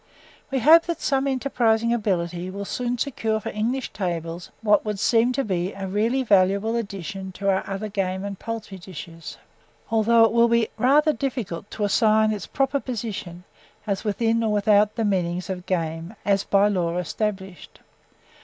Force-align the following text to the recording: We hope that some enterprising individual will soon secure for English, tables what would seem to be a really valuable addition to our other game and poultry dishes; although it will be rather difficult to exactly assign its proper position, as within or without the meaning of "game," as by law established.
We 0.49 0.57
hope 0.57 0.87
that 0.87 0.99
some 0.99 1.27
enterprising 1.27 1.91
individual 1.91 2.49
will 2.57 2.65
soon 2.65 2.97
secure 2.97 3.39
for 3.39 3.49
English, 3.49 3.93
tables 3.93 4.49
what 4.63 4.83
would 4.83 4.97
seem 4.99 5.31
to 5.33 5.43
be 5.43 5.73
a 5.73 5.85
really 5.85 6.23
valuable 6.23 6.75
addition 6.75 7.31
to 7.33 7.49
our 7.51 7.63
other 7.67 7.87
game 7.87 8.25
and 8.25 8.39
poultry 8.39 8.79
dishes; 8.79 9.37
although 9.91 10.23
it 10.25 10.31
will 10.31 10.47
be 10.47 10.69
rather 10.75 11.13
difficult 11.13 11.69
to 11.69 11.83
exactly 11.83 11.85
assign 11.85 12.31
its 12.31 12.47
proper 12.47 12.79
position, 12.79 13.43
as 13.85 14.03
within 14.03 14.41
or 14.43 14.51
without 14.51 14.95
the 14.95 15.05
meaning 15.05 15.37
of 15.47 15.67
"game," 15.67 16.15
as 16.25 16.45
by 16.45 16.67
law 16.67 16.97
established. 16.97 17.79